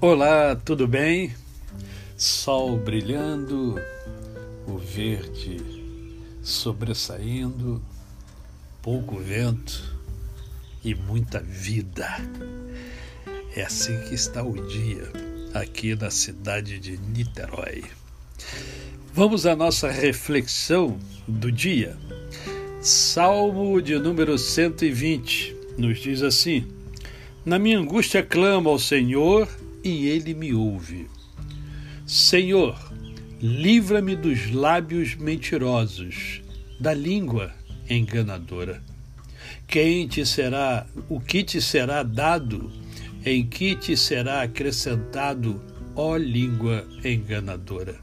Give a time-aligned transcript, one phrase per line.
[0.00, 1.34] Olá, tudo bem?
[2.16, 3.74] Sol brilhando,
[4.64, 5.56] o verde
[6.40, 7.82] sobressaindo,
[8.80, 9.98] pouco vento
[10.84, 12.06] e muita vida.
[13.56, 15.02] É assim que está o dia
[15.52, 17.82] aqui na cidade de Niterói.
[19.12, 21.96] Vamos à nossa reflexão do dia.
[22.80, 26.68] Salmo de número 120 nos diz assim:
[27.44, 29.48] Na minha angústia clamo ao Senhor
[29.84, 31.08] e ele me ouve.
[32.06, 32.76] Senhor,
[33.40, 36.42] livra-me dos lábios mentirosos,
[36.80, 37.52] da língua
[37.88, 38.82] enganadora.
[39.66, 42.72] Quem te será, o que te será dado,
[43.24, 45.60] em que te será acrescentado,
[45.94, 47.96] ó língua enganadora?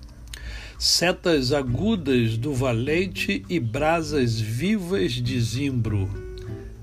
[0.78, 6.10] Setas agudas do valente e brasas vivas de zimbro.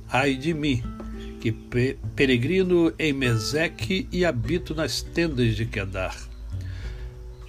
[0.09, 0.83] Ai de mim,
[1.43, 1.51] que
[2.15, 6.17] peregrino em Meseque e habito nas tendas de Quedar.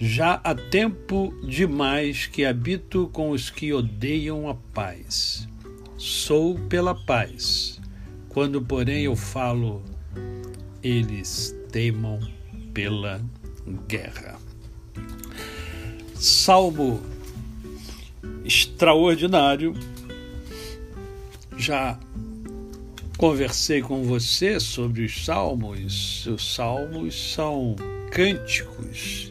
[0.00, 5.46] Já há tempo demais que habito com os que odeiam a paz.
[5.96, 7.80] Sou pela paz.
[8.30, 9.80] Quando, porém, eu falo,
[10.82, 12.18] eles temam
[12.72, 13.24] pela
[13.86, 14.40] guerra.
[16.16, 17.00] Salmo
[18.44, 19.72] extraordinário,
[21.56, 21.96] já
[23.16, 26.26] conversei com você sobre os salmos.
[26.26, 27.76] Os salmos são
[28.10, 29.30] cânticos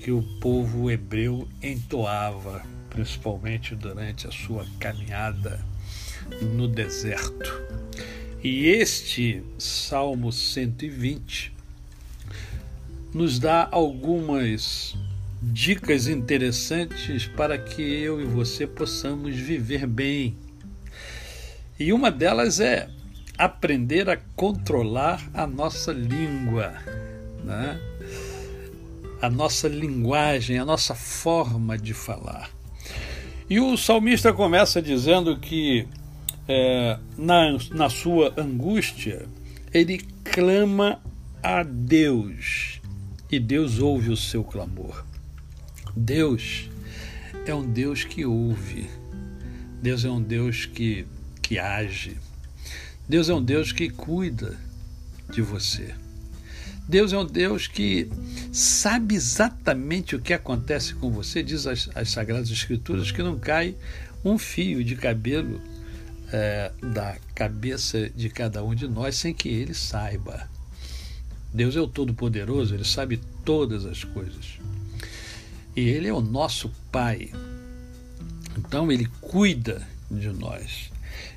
[0.00, 5.64] que o povo hebreu entoava, principalmente durante a sua caminhada
[6.40, 7.62] no deserto.
[8.42, 11.52] E este Salmo 120
[13.14, 14.96] nos dá algumas
[15.40, 20.36] dicas interessantes para que eu e você possamos viver bem.
[21.78, 22.88] E uma delas é
[23.44, 26.74] aprender a controlar a nossa língua,
[27.42, 27.76] né?
[29.20, 32.48] a nossa linguagem, a nossa forma de falar.
[33.50, 35.88] E o salmista começa dizendo que
[36.46, 39.26] é, na, na sua angústia
[39.74, 41.00] ele clama
[41.42, 42.80] a Deus
[43.28, 45.04] e Deus ouve o seu clamor.
[45.96, 46.70] Deus
[47.44, 48.88] é um Deus que ouve,
[49.82, 51.04] Deus é um Deus que,
[51.42, 52.16] que age.
[53.08, 54.58] Deus é um Deus que cuida
[55.30, 55.94] de você.
[56.88, 58.10] Deus é um Deus que
[58.52, 63.74] sabe exatamente o que acontece com você, diz as, as Sagradas Escrituras, que não cai
[64.24, 65.60] um fio de cabelo
[66.32, 70.48] é, da cabeça de cada um de nós sem que ele saiba.
[71.52, 74.58] Deus é o Todo-Poderoso, ele sabe todas as coisas.
[75.76, 77.30] E ele é o nosso Pai.
[78.56, 80.91] Então ele cuida de nós.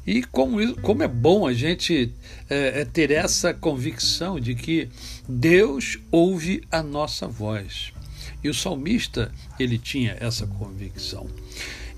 [0.06, 2.13] E como, como é bom a gente
[2.50, 4.90] é, é, ter essa convicção de que
[5.28, 7.91] Deus ouve a nossa voz.
[8.44, 11.28] E o salmista, ele tinha essa convicção.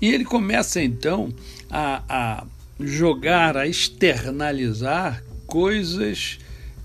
[0.00, 1.32] E ele começa então
[1.70, 2.46] a, a
[2.80, 6.38] jogar, a externalizar coisas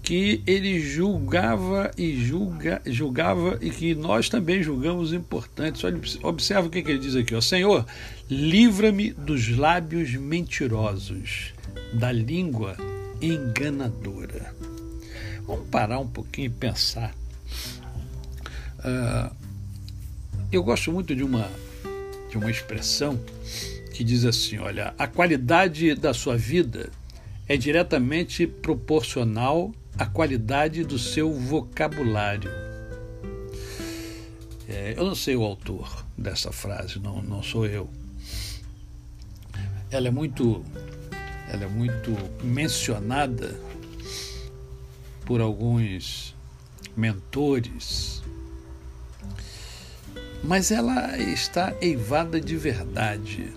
[0.03, 5.81] que ele julgava e julga, julgava e que nós também julgamos importantes.
[5.86, 7.40] Olha, observa o que, que ele diz aqui, ó.
[7.40, 7.86] Senhor,
[8.30, 11.53] livra-me dos lábios mentirosos,
[11.94, 12.75] da língua
[13.22, 14.53] enganadora.
[15.47, 17.16] Vamos parar um pouquinho e pensar.
[18.80, 19.34] Uh,
[20.52, 21.50] eu gosto muito de uma,
[22.30, 23.18] de uma expressão
[23.94, 26.90] que diz assim: olha, a qualidade da sua vida
[27.47, 32.52] é diretamente proporcional a qualidade do seu vocabulário.
[34.68, 37.90] É, eu não sei o autor dessa frase, não, não sou eu.
[39.92, 40.64] Ela é muito,
[41.48, 42.12] ela é muito
[42.44, 43.59] mencionada
[45.26, 46.36] por alguns
[46.98, 48.24] mentores,
[50.44, 53.53] mas ela está eivada de verdade.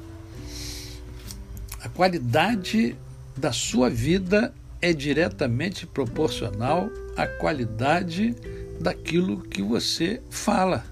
[1.80, 2.94] A qualidade
[3.36, 4.54] da sua vida
[4.86, 8.36] é diretamente proporcional à qualidade
[8.80, 10.84] daquilo que você fala,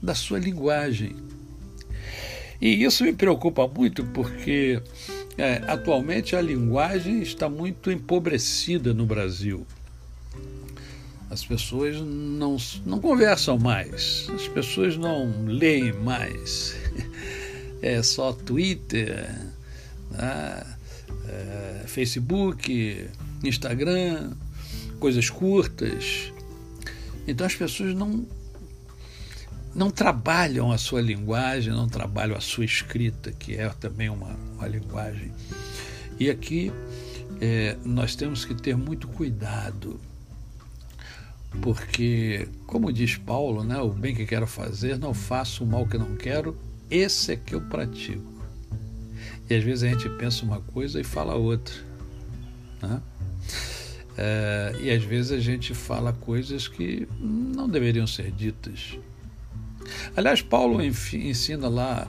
[0.00, 1.14] da sua linguagem.
[2.58, 4.80] E isso me preocupa muito porque
[5.36, 9.66] é, atualmente a linguagem está muito empobrecida no Brasil.
[11.28, 12.56] As pessoas não,
[12.86, 16.74] não conversam mais, as pessoas não leem mais.
[17.82, 19.26] É só Twitter,
[20.10, 20.76] né?
[21.28, 23.08] É, Facebook,
[23.42, 24.32] Instagram,
[24.98, 26.32] coisas curtas.
[27.26, 28.26] Então as pessoas não
[29.74, 34.66] não trabalham a sua linguagem, não trabalham a sua escrita, que é também uma, uma
[34.66, 35.32] linguagem.
[36.18, 36.72] E aqui
[37.40, 40.00] é, nós temos que ter muito cuidado,
[41.62, 45.96] porque, como diz Paulo, né, o bem que quero fazer, não faço o mal que
[45.96, 46.56] não quero,
[46.90, 48.39] esse é que eu pratico.
[49.50, 51.74] E às vezes a gente pensa uma coisa e fala outra.
[52.80, 53.02] Né?
[54.16, 58.96] É, e às vezes a gente fala coisas que não deveriam ser ditas.
[60.16, 62.06] Aliás, Paulo ensina lá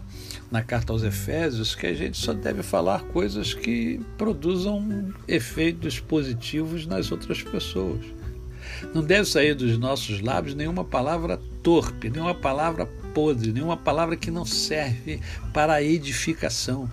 [0.51, 6.85] na carta aos Efésios que a gente só deve falar coisas que produzam efeitos positivos
[6.85, 8.05] nas outras pessoas.
[8.94, 12.85] Não deve sair dos nossos lábios nenhuma palavra torpe, nenhuma palavra
[13.15, 15.19] podre, nenhuma palavra que não serve
[15.51, 16.87] para a edificação.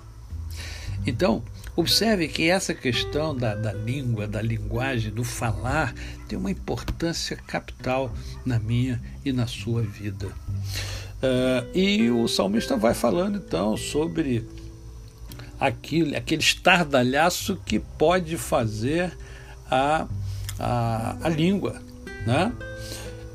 [1.09, 1.43] Então,
[1.75, 5.95] observe que essa questão da, da língua, da linguagem, do falar,
[6.29, 8.13] tem uma importância capital
[8.45, 10.27] na minha e na sua vida.
[10.27, 14.47] Uh, e o salmista vai falando então sobre
[15.59, 19.17] aquele, aquele estardalhaço que pode fazer
[19.71, 20.07] a,
[20.59, 21.81] a, a língua.
[22.27, 22.53] Né?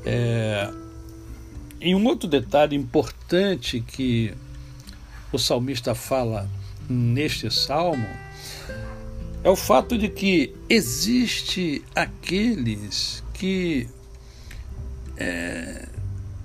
[0.06, 0.70] É,
[1.80, 4.32] e um outro detalhe importante que
[5.32, 6.48] o salmista fala
[6.88, 8.06] neste salmo
[9.44, 13.86] é o fato de que existe aqueles que
[15.18, 15.86] é,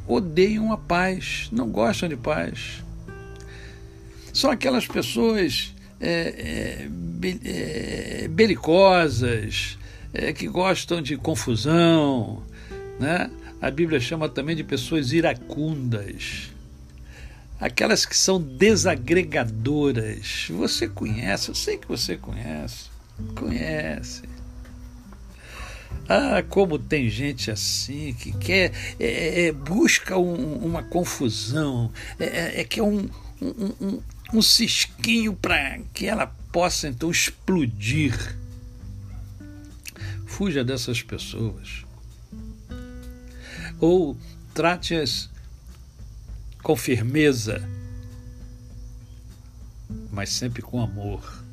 [0.06, 2.83] odeiam a paz, não gostam de paz.
[4.33, 6.88] São aquelas pessoas é,
[7.24, 9.77] é, é, belicosas,
[10.13, 12.44] é, que gostam de confusão,
[13.00, 13.31] né?
[13.62, 16.50] A Bíblia chama também de pessoas iracundas
[17.60, 20.48] aquelas que são desagregadoras.
[20.50, 22.90] Você conhece, eu sei que você conhece,
[23.36, 24.24] conhece.
[26.08, 32.62] Ah, como tem gente assim que quer, é, é, busca um, uma confusão, é, é,
[32.62, 33.08] é que é um,
[33.42, 34.02] um, um,
[34.34, 38.38] um cisquinho para que ela possa então explodir.
[40.26, 41.84] Fuja dessas pessoas.
[43.80, 44.18] Ou
[44.54, 45.30] trate-as
[46.69, 47.68] com firmeza,
[50.12, 51.44] mas sempre com amor,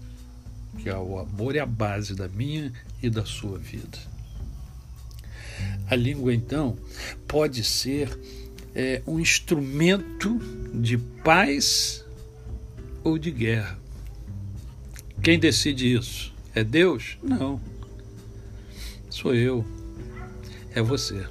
[0.78, 2.70] que é o amor é a base da minha
[3.02, 3.96] e da sua vida.
[5.88, 6.76] A língua, então,
[7.26, 8.14] pode ser
[8.74, 10.38] é, um instrumento
[10.74, 12.04] de paz
[13.02, 13.78] ou de guerra.
[15.22, 16.30] Quem decide isso?
[16.54, 17.16] É Deus?
[17.22, 17.58] Não.
[19.08, 19.64] Sou eu.
[20.74, 21.26] É você.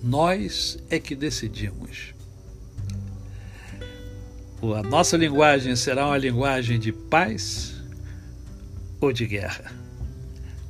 [0.00, 2.16] Nós é que decidimos.
[4.60, 7.80] A nossa linguagem será uma linguagem de paz
[9.00, 9.72] ou de guerra?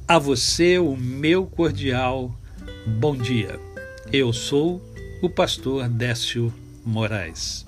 [0.06, 2.35] A você, o meu cordial
[2.87, 3.58] bom dia.
[4.12, 4.82] Eu sou
[5.23, 6.52] o pastor Décio
[6.85, 7.67] Moraes.